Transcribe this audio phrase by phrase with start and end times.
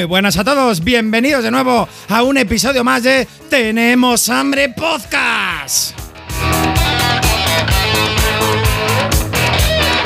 [0.00, 5.94] Muy buenas a todos, bienvenidos de nuevo a un episodio más de Tenemos Hambre Podcast.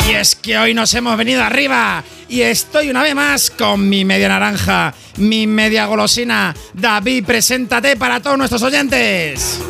[0.09, 4.04] Y es que hoy nos hemos venido arriba y estoy una vez más con mi
[4.04, 6.52] media naranja, mi media golosina.
[6.72, 9.61] David, preséntate para todos nuestros oyentes.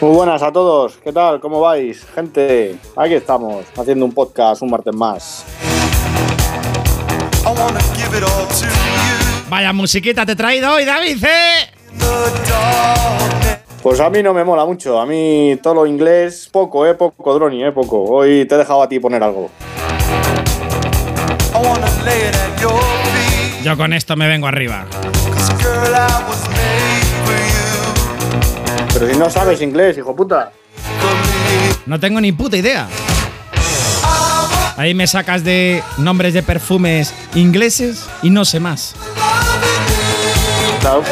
[0.00, 1.40] Muy buenas a todos, ¿qué tal?
[1.40, 2.06] ¿Cómo vais?
[2.14, 5.44] Gente, aquí estamos, haciendo un podcast un martes más.
[9.48, 11.70] Vaya musiquita te he traído hoy, David, ¿eh?
[13.82, 17.34] Pues a mí no me mola mucho, a mí todo lo inglés, poco, eh, poco,
[17.34, 18.02] Droni, eh, poco.
[18.02, 19.48] Hoy te he dejado a ti poner algo.
[23.62, 24.86] Yo con esto me vengo arriba.
[28.92, 30.50] Pero si no sabes inglés, hijo puta.
[31.86, 32.88] No tengo ni puta idea.
[34.76, 38.94] Ahí me sacas de nombres de perfumes ingleses y no sé más.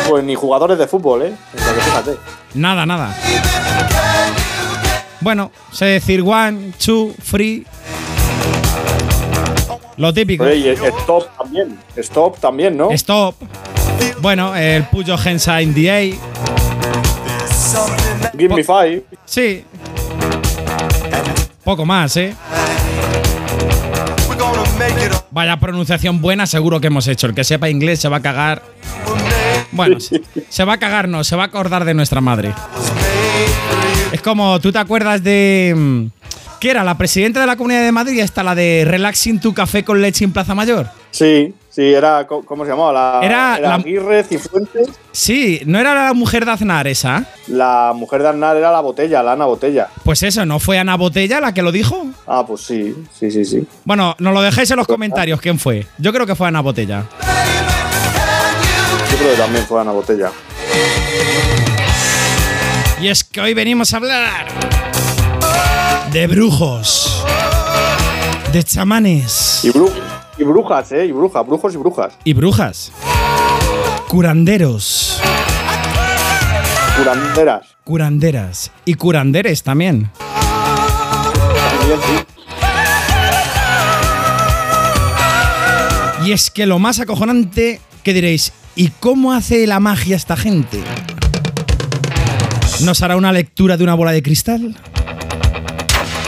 [0.09, 1.33] Pues ni jugadores de fútbol, ¿eh?
[1.85, 2.17] Fíjate.
[2.55, 3.17] Nada, nada.
[5.21, 7.67] Bueno, sé decir one, two, free.
[9.97, 10.45] Lo típico.
[10.45, 11.79] Oye, y stop también.
[11.97, 12.91] Stop también, ¿no?
[12.91, 13.37] Stop.
[14.21, 16.01] Bueno, el Puyo Gensa in the A.
[18.37, 19.05] Give me five.
[19.25, 19.65] Sí.
[21.65, 22.35] Poco más, ¿eh?
[25.35, 27.27] Vaya pronunciación buena, seguro que hemos hecho.
[27.27, 28.63] El que sepa inglés se va a cagar.
[29.73, 32.55] Bueno, se, va a cagar, no, se va a acordar de nuestra madre.
[34.13, 35.75] Es como, ¿tú te acuerdas de.
[35.77, 36.07] mm,
[36.61, 36.85] ¿Qué era?
[36.85, 40.25] La presidenta de la Comunidad de Madrid está la de Relaxing tu café con leche
[40.25, 40.89] en Plaza Mayor.
[41.11, 42.27] Sí, sí, era.
[42.27, 42.93] ¿Cómo se llamaba?
[42.93, 44.89] La, Era la- Aguirre Cifuentes.
[45.13, 47.25] Sí, ¿no era la mujer de Aznar esa?
[47.49, 49.89] La mujer de Arnar era la botella, la Ana Botella.
[50.05, 52.07] Pues eso, ¿no fue Ana Botella la que lo dijo?
[52.27, 53.67] Ah, pues sí, sí, sí, sí.
[53.85, 55.87] Bueno, nos lo dejéis en los comentarios quién fue.
[55.99, 57.05] Yo creo que fue Ana Botella.
[59.11, 60.31] Yo creo que también fue Ana Botella.
[63.01, 64.47] Y es que hoy venimos a hablar
[66.13, 67.25] de brujos,
[68.53, 69.93] de chamanes Y, bru-
[70.39, 71.07] y brujas, ¿eh?
[71.07, 72.15] Y brujas, brujos y brujas.
[72.25, 72.93] y brujas,
[74.09, 75.21] curanderos,
[76.97, 77.67] Curanderas.
[77.85, 80.11] curanderas y curanderes también.
[81.79, 82.25] También, sí.
[86.27, 90.83] Y es que lo más acojonante que diréis, ¿y cómo hace la magia esta gente?
[92.81, 94.77] ¿Nos hará una lectura de una bola de cristal?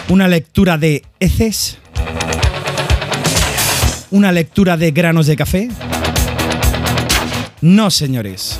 [0.09, 1.79] ¿Una lectura de heces?
[4.11, 5.69] ¿Una lectura de granos de café?
[7.61, 8.59] No, señores.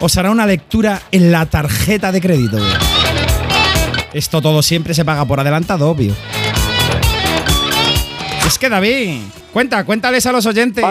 [0.00, 2.58] Os hará una lectura en la tarjeta de crédito.
[4.12, 6.14] Esto todo siempre se paga por adelantado, obvio.
[8.46, 9.20] Es que David,
[9.52, 10.84] cuenta, cuéntales a los oyentes.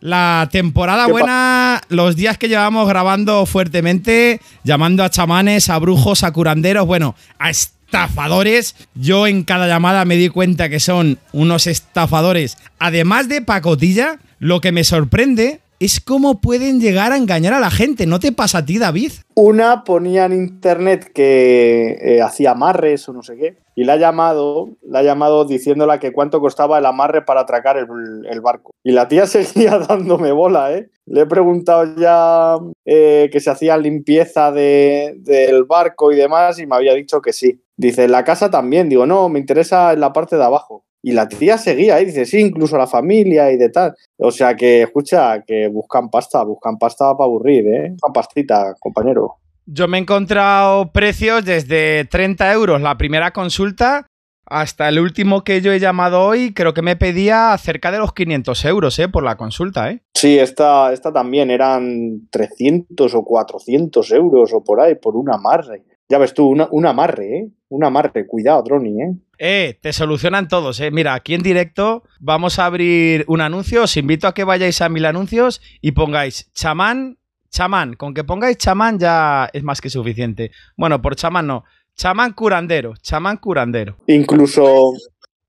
[0.00, 5.78] La temporada ¿Qué pa- buena, los días que llevamos grabando fuertemente, llamando a chamanes, a
[5.78, 7.50] brujos, a curanderos, bueno, a
[7.86, 8.74] estafadores.
[8.94, 12.58] Yo en cada llamada me di cuenta que son unos estafadores.
[12.78, 17.70] Además de pacotilla, lo que me sorprende es cómo pueden llegar a engañar a la
[17.70, 18.06] gente.
[18.06, 19.12] ¿No te pasa a ti, David?
[19.34, 23.56] Una ponía en internet que eh, hacía amarres o no sé qué.
[23.74, 27.76] Y la ha llamado, la ha llamado diciéndola que cuánto costaba el amarre para atracar
[27.76, 28.70] el, barco.
[28.82, 30.88] Y la tía seguía dándome bola, ¿eh?
[31.04, 36.66] Le he preguntado ya eh, que se hacía limpieza de- del barco y demás y
[36.66, 37.60] me había dicho que sí.
[37.76, 38.88] Dice, la casa también.
[38.88, 40.84] Digo, no, me interesa en la parte de abajo.
[41.02, 43.94] Y la tía seguía ahí, dice, sí, incluso la familia y de tal.
[44.18, 47.90] O sea que, escucha, que buscan pasta, buscan pasta para aburrir, ¿eh?
[47.92, 49.36] Buscan pastita, compañero.
[49.66, 54.06] Yo me he encontrado precios desde 30 euros la primera consulta
[54.48, 58.12] hasta el último que yo he llamado hoy, creo que me pedía cerca de los
[58.12, 59.08] 500 euros ¿eh?
[59.08, 59.90] por la consulta.
[59.90, 60.02] ¿eh?
[60.14, 65.84] Sí, esta, esta también eran 300 o 400 euros o por ahí, por un amarre.
[66.08, 67.48] Ya ves tú, una- un amarre, ¿eh?
[67.68, 69.14] Un amarre, cuidado, Droni, ¿eh?
[69.38, 70.90] Eh, te solucionan todos, eh.
[70.90, 73.82] Mira, aquí en directo vamos a abrir un anuncio.
[73.82, 77.18] Os invito a que vayáis a mil anuncios y pongáis chamán,
[77.50, 77.94] chamán.
[77.94, 80.52] Con que pongáis chamán ya es más que suficiente.
[80.76, 81.64] Bueno, por chamán no.
[81.96, 83.96] Chamán curandero, chamán curandero.
[84.06, 84.92] Incluso,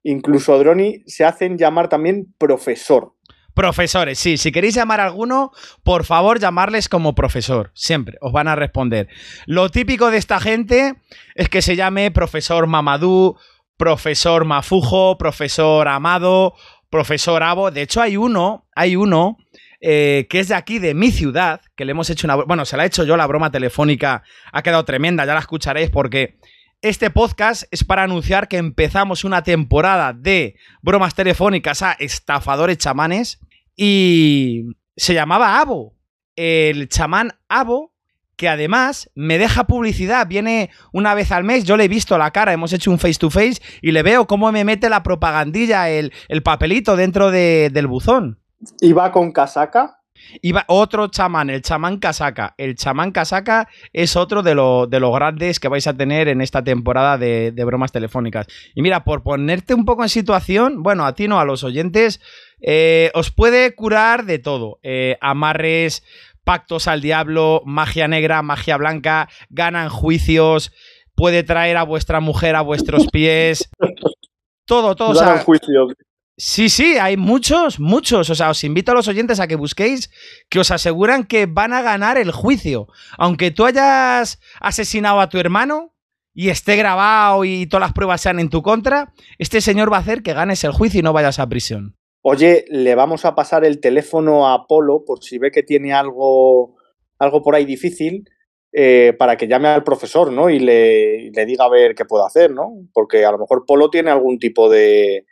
[0.04, 3.14] incluso Droni se hacen llamar también profesor.
[3.58, 5.52] Profesores, sí, si queréis llamar a alguno,
[5.82, 9.08] por favor llamarles como profesor, siempre, os van a responder.
[9.48, 10.94] Lo típico de esta gente
[11.34, 13.36] es que se llame profesor Mamadou,
[13.76, 16.54] profesor Mafujo, profesor Amado,
[16.92, 17.72] profesor Abo.
[17.72, 19.40] De hecho, hay uno, hay uno
[19.82, 22.36] eh, que es de aquí, de mi ciudad, que le hemos hecho una...
[22.36, 24.22] Bueno, se la he hecho yo, la broma telefónica
[24.52, 26.38] ha quedado tremenda, ya la escucharéis porque
[26.84, 33.40] este podcast es para anunciar que empezamos una temporada de bromas telefónicas a estafadores chamanes
[33.78, 34.66] y
[34.98, 35.94] se llamaba Abo.
[36.36, 37.94] El chamán Abo
[38.38, 42.32] que además me deja publicidad, viene una vez al mes, yo le he visto la
[42.32, 45.90] cara, hemos hecho un face to face y le veo cómo me mete la propagandilla,
[45.90, 46.12] el,
[46.44, 48.40] papelito dentro del buzón.
[48.80, 49.97] ¿Y va con casaca?
[50.42, 52.56] Iba otro chamán, el chamán casaca.
[52.58, 56.64] El chamán casaca es otro de, de los grandes que vais a tener en esta
[56.64, 58.48] temporada de, bromas telefónicas.
[58.76, 62.22] Y mira, por ponerte un poco en situación, bueno, a ti no, a los oyentes,
[62.62, 64.80] eh, os puede curar de todo.
[64.84, 66.04] Eh, amarres,
[66.44, 70.72] pactos al diablo, magia negra, magia blanca, ganan juicios,
[71.16, 73.70] puede traer a vuestra mujer a vuestros pies.
[74.66, 75.18] Todo, todo.
[75.18, 75.94] Ganan juicios.
[76.40, 78.30] Sí, sí, hay muchos, muchos.
[78.30, 80.12] O sea, os invito a los oyentes a que busquéis
[80.50, 82.88] que os aseguran que van a ganar el juicio.
[83.18, 85.96] Aunque tú hayas asesinado a tu hermano
[86.36, 90.02] y esté grabado y todas las pruebas sean en tu contra, este señor va a
[90.02, 91.96] hacer que ganes el juicio y no vayas a prisión.
[92.22, 96.76] Oye, le vamos a pasar el teléfono a Apolo por si ve que tiene algo,
[97.18, 98.26] algo por ahí difícil.
[98.74, 100.52] Eh, para que llame al profesor, ¿no?
[100.52, 102.74] Y le, le diga a ver qué puede hacer, ¿no?
[102.94, 105.26] Porque a lo mejor Polo tiene algún tipo de,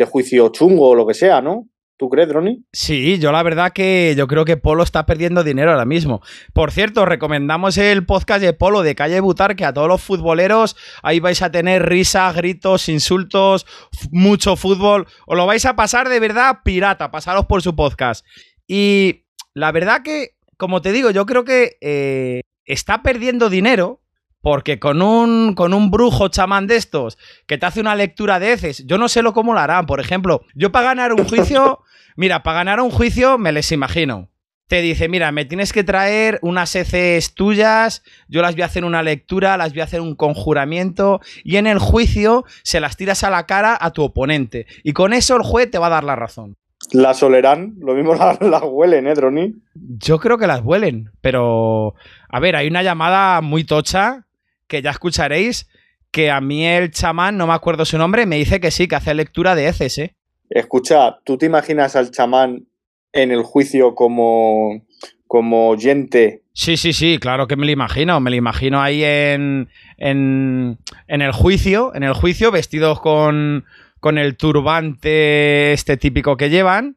[0.00, 1.68] de juicio chungo o lo que sea, ¿no?
[1.98, 2.64] ¿Tú crees, Droni?
[2.72, 6.22] Sí, yo la verdad que yo creo que Polo está perdiendo dinero ahora mismo.
[6.54, 10.76] Por cierto, recomendamos el podcast de Polo de Calle Butar, que a todos los futboleros
[11.02, 13.66] ahí vais a tener risas, gritos, insultos,
[14.10, 15.06] mucho fútbol.
[15.26, 18.24] Os lo vais a pasar de verdad pirata, pasaros por su podcast.
[18.66, 23.99] Y la verdad que, como te digo, yo creo que eh, está perdiendo dinero
[24.42, 28.52] porque con un, con un brujo chamán de estos que te hace una lectura de
[28.52, 29.86] heces, yo no sé lo cómo lo harán.
[29.86, 31.80] Por ejemplo, yo para ganar un juicio,
[32.16, 34.28] mira, para ganar un juicio me les imagino.
[34.66, 38.84] Te dice, mira, me tienes que traer unas heces tuyas, yo las voy a hacer
[38.84, 43.24] una lectura, las voy a hacer un conjuramiento y en el juicio se las tiras
[43.24, 44.66] a la cara a tu oponente.
[44.84, 46.56] Y con eso el juez te va a dar la razón.
[46.92, 49.56] Las olerán, lo mismo las, las huelen, ¿eh, Droni?
[49.74, 51.94] Yo creo que las huelen, pero...
[52.28, 54.28] A ver, hay una llamada muy tocha
[54.70, 55.68] que ya escucharéis,
[56.10, 58.94] que a mí el chamán, no me acuerdo su nombre, me dice que sí, que
[58.94, 60.14] hace lectura de heces, ¿eh?
[60.48, 62.66] Escucha, ¿tú te imaginas al chamán
[63.12, 64.82] en el juicio como,
[65.26, 66.42] como oyente?
[66.52, 68.18] Sí, sí, sí, claro que me lo imagino.
[68.20, 73.64] Me lo imagino ahí en, en, en el juicio, en el juicio, vestidos con,
[74.00, 76.96] con el turbante este típico que llevan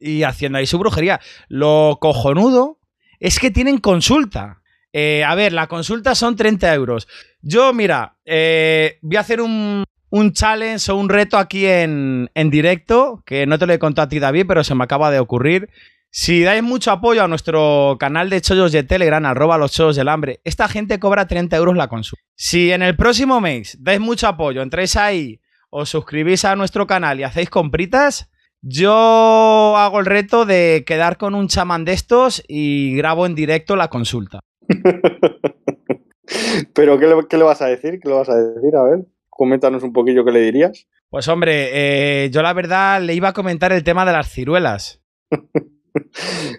[0.00, 1.20] y haciendo ahí su brujería.
[1.48, 2.78] Lo cojonudo
[3.20, 4.59] es que tienen consulta.
[4.92, 7.08] Eh, a ver, la consulta son 30 euros.
[7.42, 9.84] Yo, mira, eh, voy a hacer un,
[10.32, 14.18] challenge o un reto aquí en, directo, que no te lo he contado a ti,
[14.18, 15.70] David, pero se me acaba de ocurrir.
[16.12, 20.08] Si dais mucho apoyo a nuestro canal de chollos de Telegram, arroba los chollos del
[20.08, 22.24] hambre, esta gente cobra 30 euros la consulta.
[22.34, 25.40] Si en el próximo mes dais mucho apoyo, entréis ahí,
[25.70, 28.28] os suscribís a nuestro canal y hacéis compritas,
[28.60, 33.76] yo hago el reto de quedar con un chamán de estos y grabo en directo
[33.76, 34.40] la consulta.
[36.74, 37.98] Pero, ¿qué le, vas a decir?
[38.00, 38.76] ¿Qué le vas a decir?
[38.76, 40.86] A ver, coméntanos un poquillo qué le dirías.
[41.08, 45.02] Pues hombre, eh, yo la verdad le iba a comentar el tema de las ciruelas.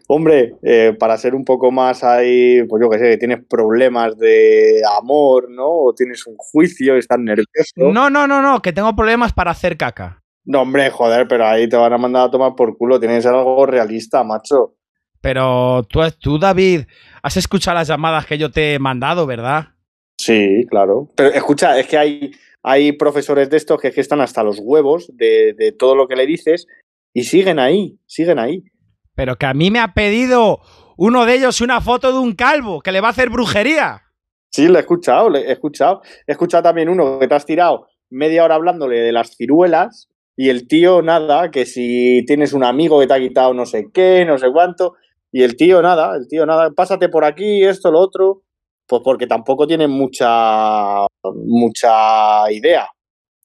[0.07, 4.17] Hombre, eh, para ser un poco más ahí, pues yo que sé, que tienes problemas
[4.17, 5.69] de amor, ¿no?
[5.69, 7.47] O tienes un juicio estás nervioso.
[7.77, 10.21] No, no, no, no, que tengo problemas para hacer caca.
[10.43, 12.99] No, hombre, joder, pero ahí te van a mandar a tomar por culo.
[12.99, 14.75] Tienes que ser algo realista, macho.
[15.21, 16.81] Pero tú, tú, David,
[17.21, 19.69] has escuchado las llamadas que yo te he mandado, ¿verdad?
[20.17, 21.09] Sí, claro.
[21.15, 22.31] Pero escucha, es que hay,
[22.63, 26.67] hay profesores de estos que, están hasta los huevos de, todo lo que le dices
[27.13, 28.63] y siguen ahí, siguen ahí.
[29.15, 30.59] Pero que a mí me ha pedido
[30.97, 34.03] uno de ellos una foto de un calvo que le va a hacer brujería.
[34.51, 36.01] Sí, lo he escuchado, lo he escuchado.
[36.27, 40.49] He escuchado también uno que te has tirado media hora hablándole de las ciruelas y
[40.49, 44.25] el tío nada, que si tienes un amigo que te ha quitado no sé qué,
[44.25, 44.95] no sé cuánto,
[45.31, 48.43] y el tío nada, el tío nada, pásate por aquí, esto, lo otro,
[48.87, 52.87] pues porque tampoco tienen mucha, mucha idea.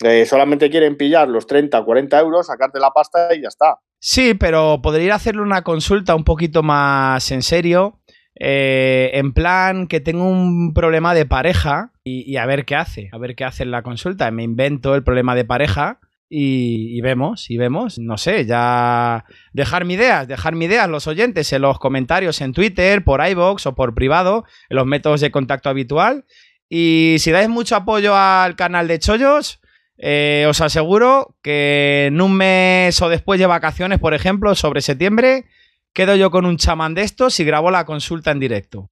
[0.03, 3.79] Eh, solamente quieren pillar los 30, 40 euros, sacarte la pasta y ya está.
[3.99, 8.01] Sí, pero podría hacerle una consulta un poquito más en serio.
[8.39, 13.09] Eh, en plan que tengo un problema de pareja y, y, a ver qué hace,
[13.13, 14.31] a ver qué hace en la consulta.
[14.31, 20.27] Me invento el problema de pareja y, vemos, y vemos, no sé, ya dejarme ideas,
[20.27, 24.77] dejarme ideas los oyentes en los comentarios en Twitter, por iBox o por privado, en
[24.77, 26.25] los métodos de contacto habitual.
[26.69, 29.61] Y si dais mucho apoyo al canal de Chollos,
[29.99, 35.45] eh, os aseguro que en un mes o después de vacaciones, por ejemplo, sobre septiembre,
[35.93, 38.91] quedo yo con un chamán de estos y grabo la consulta en directo.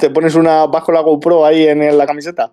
[0.00, 2.52] ¿Te pones una bajo la GoPro ahí en la camiseta?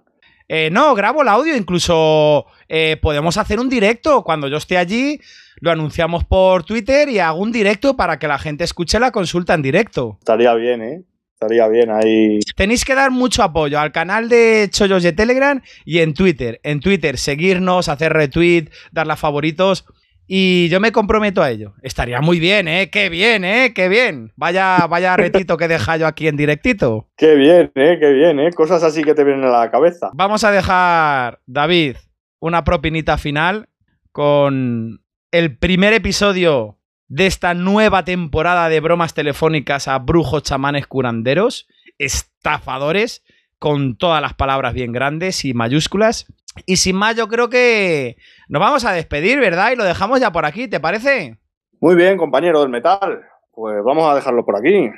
[0.49, 4.23] Eh, no, grabo el audio, incluso eh, podemos hacer un directo.
[4.23, 5.21] Cuando yo esté allí,
[5.61, 9.53] lo anunciamos por Twitter y hago un directo para que la gente escuche la consulta
[9.53, 10.17] en directo.
[10.19, 11.03] Estaría bien, ¿eh?
[11.33, 12.39] Estaría bien ahí.
[12.55, 16.59] Tenéis que dar mucho apoyo al canal de Chollos de Telegram y en Twitter.
[16.63, 19.85] En Twitter, seguirnos, hacer retweet, darle a favoritos.
[20.31, 21.73] Y yo me comprometo a ello.
[21.81, 22.91] Estaría muy bien, ¿eh?
[22.91, 23.73] ¡Qué bien, ¿eh?
[23.73, 24.31] ¡Qué bien!
[24.35, 27.09] Vaya, vaya retito que deja yo aquí en directito.
[27.17, 27.97] Qué bien, ¿eh?
[27.99, 28.53] Qué bien, ¿eh?
[28.53, 30.11] Cosas así que te vienen a la cabeza.
[30.13, 31.95] Vamos a dejar, David,
[32.39, 33.69] una propinita final
[34.11, 41.67] con el primer episodio de esta nueva temporada de bromas telefónicas a brujos, chamanes, curanderos,
[41.97, 43.23] estafadores,
[43.59, 46.25] con todas las palabras bien grandes y mayúsculas.
[46.65, 49.71] Y sin más, yo creo que nos vamos a despedir, ¿verdad?
[49.71, 51.37] Y lo dejamos ya por aquí, ¿te parece?
[51.79, 53.21] Muy bien, compañero del metal.
[53.51, 54.89] Pues vamos a dejarlo por aquí.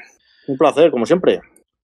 [0.48, 1.42] Un placer, como siempre.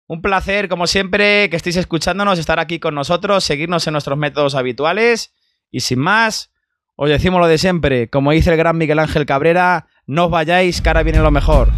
[0.08, 4.56] Un placer, como siempre, que estéis escuchándonos, estar aquí con nosotros, seguirnos en nuestros métodos
[4.56, 5.34] habituales.
[5.70, 6.54] Y sin más,
[6.96, 10.82] os decimos lo de siempre, como dice el gran Miguel Ángel Cabrera, no os vayáis,
[10.82, 11.70] que ahora viene lo mejor.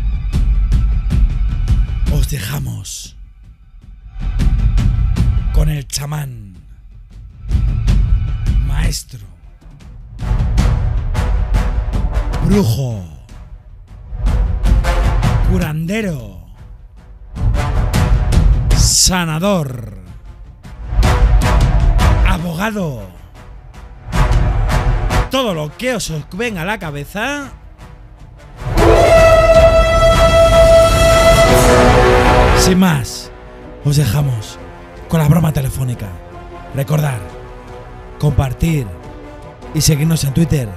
[2.13, 3.08] Os dejamos
[5.99, 6.55] chamán,
[8.65, 9.27] maestro,
[12.45, 13.03] brujo,
[15.49, 16.45] curandero,
[18.77, 19.97] sanador,
[22.25, 23.09] abogado,
[25.29, 27.51] todo lo que os venga a la cabeza.
[32.57, 33.29] Sin más,
[33.83, 34.57] os dejamos
[35.09, 36.07] con la broma telefónica.
[36.75, 37.19] Recordar,
[38.19, 38.85] compartir
[39.73, 40.69] y seguirnos en Twitter,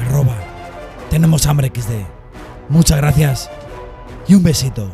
[0.00, 0.34] arroba,
[1.10, 1.92] tenemos hambre XD.
[2.68, 3.50] Muchas gracias
[4.26, 4.90] y un besito.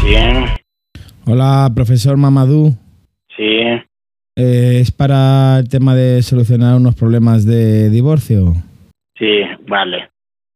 [0.00, 0.14] Sí,
[1.26, 2.74] Hola, profesor Mamadou.
[3.36, 3.44] sí,
[4.40, 8.54] Eh, es para el tema de solucionar unos problemas de divorcio.
[9.18, 10.08] sí, vale.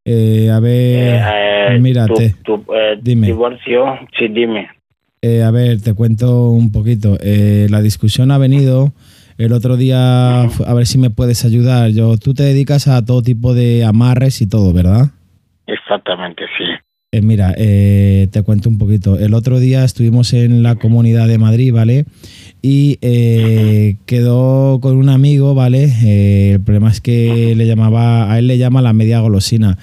[0.06, 2.34] Eh, a ver, Eh, eh, mírate.
[2.44, 3.26] Tu, tu, eh, Dime.
[3.26, 3.84] divorcio,
[4.18, 4.68] sí, dime.
[5.22, 7.16] eh, a ver, te cuento un poquito.
[7.22, 8.92] Eh, la discusión ha venido
[9.38, 11.90] el otro día, a ver si me puedes ayudar.
[11.90, 15.06] Yo, tú te dedicas a todo tipo de amarres y todo, ¿verdad?
[15.66, 16.64] Exactamente, sí.
[17.14, 19.16] Eh, mira, eh, te cuento un poquito.
[19.16, 22.06] El otro día estuvimos en la comunidad de Madrid, ¿vale?
[22.60, 26.54] Y eh, quedó con un amigo, ¿vale?
[26.54, 29.78] El problema es que le llamaba, a él le llama la media golosina.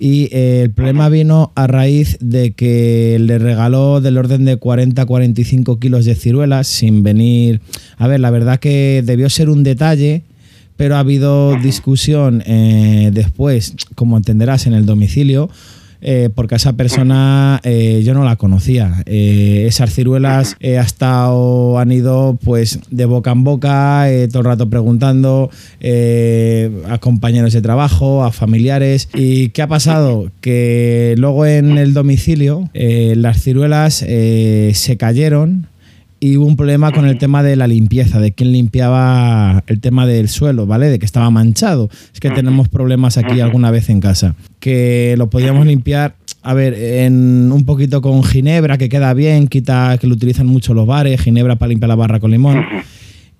[0.00, 6.06] Y el problema vino a raíz de que le regaló del orden de 40-45 kilos
[6.06, 7.60] de ciruelas sin venir.
[7.98, 10.22] A ver, la verdad que debió ser un detalle,
[10.78, 12.42] pero ha habido discusión
[13.12, 15.50] después, como entenderás, en el domicilio.
[16.04, 19.02] Eh, porque esa persona eh, yo no la conocía.
[19.06, 25.50] Eh, esas ciruelas ha han ido pues de boca en boca, todo el rato preguntando
[26.88, 29.08] a compañeros de trabajo, a familiares.
[29.14, 30.30] ¿Y qué ha pasado?
[30.40, 35.68] Que luego en el domicilio las ciruelas se cayeron
[36.22, 40.06] y hubo un problema con el tema de la limpieza, de quién limpiaba el tema
[40.06, 40.88] del suelo, ¿vale?
[40.88, 41.90] De que estaba manchado.
[42.14, 44.36] Es que tenemos problemas aquí alguna vez en casa.
[44.60, 49.98] Que lo podíamos limpiar, a ver, en un poquito con ginebra, que queda bien, quita
[50.00, 52.66] que lo utilizan mucho los bares, ginebra para limpiar la barra con limón.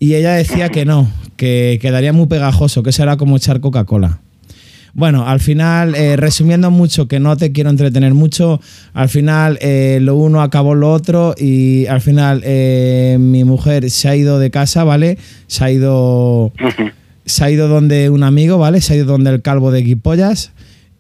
[0.01, 4.19] Y ella decía que no, que quedaría muy pegajoso, que eso era como echar Coca-Cola.
[4.95, 8.61] Bueno, al final, eh, resumiendo mucho, que no te quiero entretener mucho,
[8.93, 14.09] al final eh, lo uno acabó lo otro y al final eh, mi mujer se
[14.09, 15.17] ha ido de casa, ¿vale?
[15.47, 16.53] Se ha ido,
[17.25, 18.83] se ha ido donde un amigo, ¿vale?
[18.83, 20.53] Se ha ido donde el calvo de Guipollas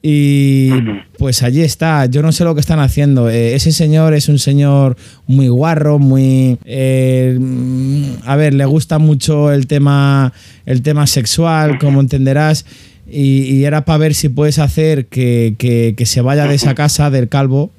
[0.03, 0.71] y
[1.17, 2.07] pues allí está.
[2.07, 3.31] Yo no sé lo que están haciendo.
[3.31, 4.97] Eh, ese señor es un señor
[5.29, 6.59] muy guarro, muy...
[6.65, 10.33] eh, mm, a ver, le gusta mucho el tema,
[10.67, 12.67] el tema sexual, como entenderás.
[13.14, 16.75] Y, y era para ver si puedes hacer que, que- que se vaya de esa
[16.75, 17.71] casa del calvo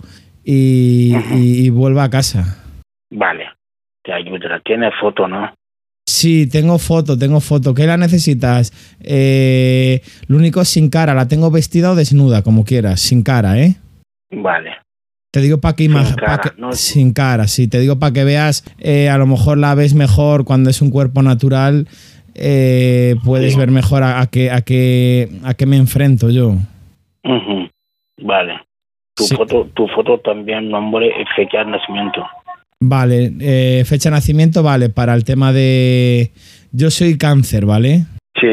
[0.43, 2.63] y, y- y vuelva a casa.
[3.11, 3.45] Vale,
[4.03, 4.61] te ayudará.
[4.63, 5.51] Tiene foto, ¿no?
[6.07, 7.73] Sí, tengo foto, tengo foto.
[7.73, 8.71] ¿Qué la necesitas?
[9.01, 11.13] Eh, lo único es sin cara.
[11.13, 12.99] La tengo vestida o desnuda, como quieras.
[12.99, 13.75] Sin cara, ¿eh?
[14.31, 14.71] Vale,
[15.31, 16.73] Te digo para que Sin pa' que- ¿no?
[16.73, 17.67] sin cara, sí.
[17.67, 20.91] Te digo para que veas, eh, a lo mejor la ves mejor cuando es un
[20.91, 21.87] cuerpo natural.
[22.35, 23.59] Eh, puedes Sí.
[23.59, 26.55] ver mejor a, a qué, a, qué, a qué me enfrento yo.
[28.21, 28.53] Vale.
[29.15, 29.35] Tu, Sí.
[29.35, 32.23] foto, tu foto también, nombre fecha de nacimiento.
[32.79, 36.31] Vale, eh, fecha de nacimiento, vale, para el tema de...
[36.71, 38.05] Yo soy cáncer, ¿vale?
[38.41, 38.47] Sí,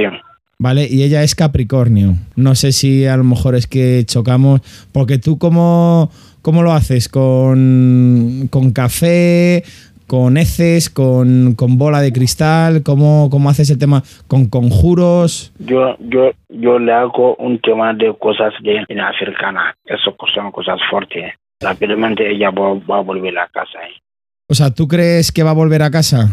[0.58, 0.87] ¿vale?
[0.88, 2.14] Y ella es Capricornio.
[2.37, 4.60] No sé si a lo mejor es que chocamos,
[4.92, 6.10] porque tú cómo,
[6.42, 9.64] cómo lo haces, con, con café,
[10.11, 14.02] con heces, con, con bola de cristal, ¿Cómo, ¿cómo haces el tema?
[14.26, 15.52] ¿Con conjuros?
[15.61, 19.73] Yo, yo, yo le hago un tema de cosas de en africana.
[19.85, 21.33] Eso son cosas fuertes.
[21.61, 23.79] Rápidamente ella va, va a volver a casa.
[23.85, 24.00] ¿eh?
[24.49, 26.26] O sea, ¿tú crees que va a volver a casa?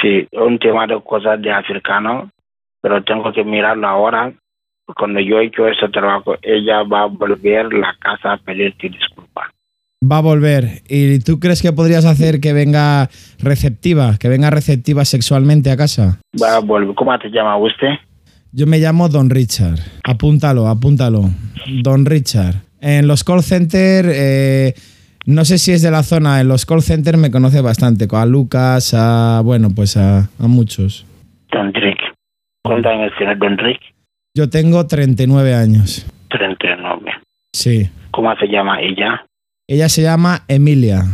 [0.00, 2.30] Sí, un tema de cosas de africano,
[2.80, 4.32] pero tengo que mirarlo ahora.
[4.94, 8.88] Cuando yo he hecho ese trabajo, ella va a volver a la casa a pedirte
[8.88, 9.50] disculpas.
[10.02, 10.80] Va a volver.
[10.88, 16.20] ¿Y tú crees que podrías hacer que venga receptiva, que venga receptiva sexualmente a casa?
[16.42, 16.94] Va a volver.
[16.94, 17.98] ¿Cómo te llama usted?
[18.52, 19.78] Yo me llamo Don Richard.
[20.02, 21.28] Apúntalo, apúntalo.
[21.82, 22.62] Don Richard.
[22.80, 24.74] En los call centers, eh,
[25.26, 28.08] no sé si es de la zona, en los call centers me conoce bastante.
[28.10, 31.04] A Lucas, a, bueno, pues a, a muchos.
[31.52, 31.98] Don Rick.
[32.64, 33.80] ¿Cuántos años tiene Don Rick?
[34.34, 36.06] Yo tengo 39 años.
[36.30, 37.12] 39.
[37.52, 37.90] Sí.
[38.12, 39.26] ¿Cómo se llama ella?
[39.70, 41.04] Ella se llama Emilia.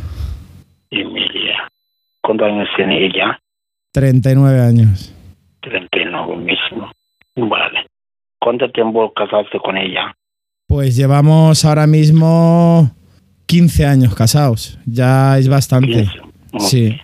[0.90, 1.68] Emilia.
[2.22, 3.38] ¿Cuántos años tiene ella?
[3.92, 5.14] 39 años.
[5.60, 6.90] 39 mismo.
[7.36, 7.86] Vale.
[8.40, 10.16] ¿Cuánto tiempo casaste con ella?
[10.66, 12.90] Pues llevamos ahora mismo
[13.44, 14.78] 15 años casados.
[14.86, 16.08] Ya es bastante.
[16.52, 16.66] 15.
[16.66, 17.00] Sí.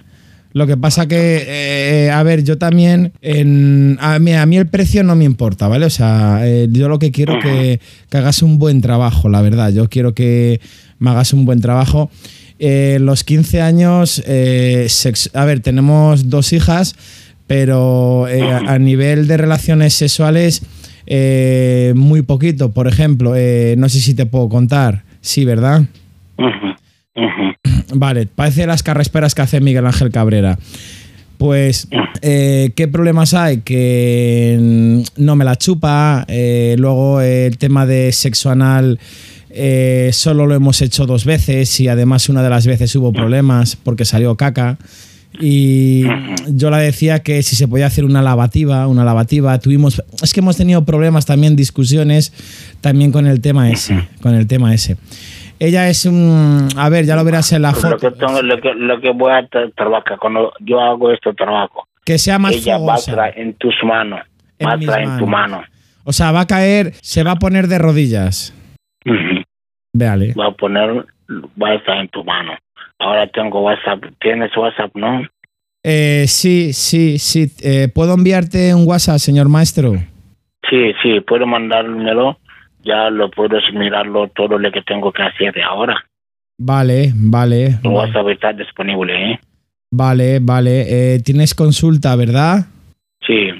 [0.54, 4.66] Lo que pasa que, eh, a ver, yo también, en, a, mí, a mí el
[4.66, 5.86] precio no me importa, ¿vale?
[5.86, 7.80] O sea, eh, yo lo que quiero que,
[8.10, 9.72] que hagas un buen trabajo, la verdad.
[9.72, 10.60] Yo quiero que
[10.98, 12.10] me hagas un buen trabajo.
[12.58, 16.96] Eh, los 15 años, eh, sex- a ver, tenemos dos hijas,
[17.46, 20.62] pero a, a nivel de relaciones sexuales,
[21.94, 22.72] muy poquito.
[22.72, 23.30] Por ejemplo,
[23.76, 25.02] no sé si te puedo contar.
[25.22, 25.82] Sí, ¿verdad?
[27.94, 30.58] Vale, parece las carresperas que hace Miguel Ángel Cabrera.
[31.38, 31.88] Pues,
[32.22, 33.58] eh, ¿qué problemas hay?
[33.58, 36.24] Que mm, no me la chupa.
[36.28, 38.98] eh, luego el tema de sexo anal
[39.54, 43.76] eh, solo lo hemos hecho dos veces y además una de las veces hubo problemas
[43.76, 44.78] porque salió caca.
[45.40, 46.04] Y
[46.48, 50.40] yo la decía que si se podía hacer una lavativa, una lavativa, tuvimos, es que
[50.40, 52.32] hemos tenido problemas también, discusiones
[52.82, 54.96] también con el tema ese, con el tema ese.
[55.64, 58.60] Ella es un, a ver, ya lo verás en la Lo foto, que, tengo, lo,
[58.60, 62.52] que, lo que voy a tra- trabajar, cuando yo hago este trabajo, que sea más
[62.54, 64.22] ella va a traer en tus manos,
[64.58, 65.62] En va a traer en tu mano.
[66.02, 68.52] O sea, va a caer, se va a poner de rodillas.
[69.06, 69.42] Ujú.
[69.94, 70.34] Véale.
[70.34, 72.54] Va a poner, va a estar en tu mano.
[72.98, 74.02] Ahora tengo WhatsApp.
[74.20, 75.22] ¿Tienes WhatsApp, no?
[75.84, 77.52] Eh, sí, sí, sí.
[77.62, 79.92] Eh, ¿Puedo enviarte un WhatsApp, señor maestro?
[80.68, 82.38] Sí, sí, puedo mandármelo.
[82.84, 85.96] Ya lo puedo mirarlo todo lo que tengo que hacer de ahora.
[86.58, 87.78] Vale, vale.
[87.82, 89.40] Tu WhatsApp está disponible, ¿eh?
[89.92, 91.14] Vale, vale.
[91.14, 92.66] Eh, Tienes consulta, ¿verdad?
[93.26, 93.50] Sí.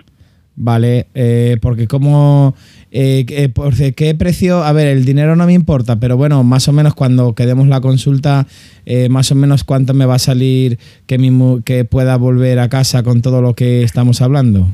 [0.55, 2.55] Vale, eh, porque como...
[2.91, 4.63] eh, eh, por qué precio?
[4.63, 7.81] A ver, el dinero no me importa, pero bueno, más o menos cuando quedemos la
[7.81, 8.47] consulta,
[8.85, 12.59] eh, más o menos cuánto me va a salir que, mi mu- que pueda volver
[12.59, 14.67] a casa con todo lo que estamos hablando.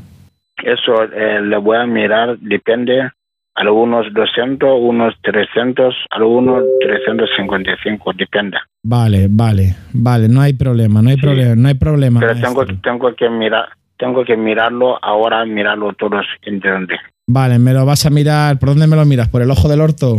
[0.64, 3.10] Eso eh, le voy a mirar, depende.
[3.60, 8.56] Algunos 200, unos 300, algunos 355, depende.
[8.84, 11.22] Vale, vale, vale, no hay problema, no hay Sí.
[11.22, 12.20] problema, no hay problema.
[12.20, 13.66] Pero tengo, tengo que mirar,
[13.98, 16.96] tengo que mirarlo ahora, mirarlo todos en dónde.
[17.26, 19.28] Vale, me lo vas a mirar, ¿por dónde me lo miras?
[19.28, 20.18] ¿Por el ojo del orto?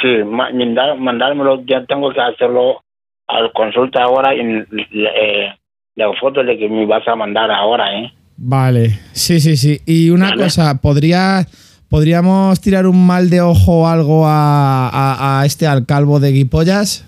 [0.00, 2.82] Sí, ma- mandar- mandármelo, ya tengo que hacerlo
[3.26, 5.52] al consulta ahora en eh,
[5.96, 8.12] la foto de que me vas a mandar ahora, ¿eh?
[8.36, 9.80] Vale, sí, sí, sí.
[9.86, 10.44] Y una Vale.
[10.44, 11.44] cosa, ¿podría,
[11.90, 16.32] ¿podríamos tirar un mal de ojo o algo a, a- a este, al calvo de
[16.32, 17.06] Guipollas?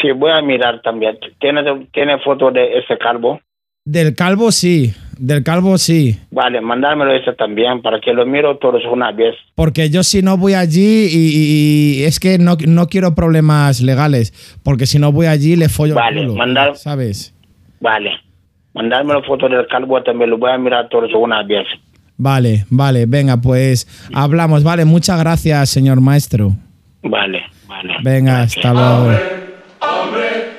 [0.00, 1.18] Sí, voy a mirar también.
[1.40, 1.62] ¿Tiene,
[1.92, 3.40] tiene foto de ese calvo?
[3.84, 6.16] Del calvo sí, del calvo sí.
[6.30, 9.34] Vale, mandármelo ese también para que lo miro todos una vez.
[9.54, 13.80] Porque yo si no voy allí y, y- y es que no, no quiero problemas
[13.82, 17.34] legales, porque si no voy allí le follo Vale, el culo, mandar- ¿sabes?
[17.80, 18.10] Vale.
[18.74, 21.66] Mandármelo foto del calvo también, lo voy a mirar todos una vez.
[22.22, 24.62] Vale, vale, venga, pues hablamos.
[24.62, 26.54] Vale, muchas gracias, señor maestro.
[27.02, 27.94] Vale, vale.
[28.02, 29.04] Venga, hasta luego.
[29.06, 29.18] Hombre,
[29.80, 30.49] hombre.